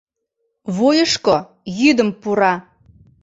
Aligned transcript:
Вуйышко 0.75 1.35
йӱдым 1.79 2.09
пура. 2.21 2.53